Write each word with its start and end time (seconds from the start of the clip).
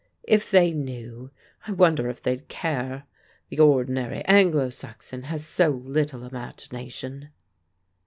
If 0.23 0.49
they 0.49 0.71
knew, 0.71 1.29
I 1.67 1.73
wonder 1.73 2.09
if 2.09 2.23
they'd 2.23 2.47
care? 2.47 3.03
The 3.49 3.59
ordinary 3.59 4.25
Anglo 4.25 4.71
Saxon 4.71 5.21
has 5.25 5.45
so 5.45 5.69
little 5.69 6.23
imagination!" 6.23 7.29